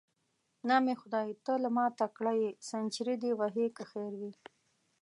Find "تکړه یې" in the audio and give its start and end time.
1.99-2.49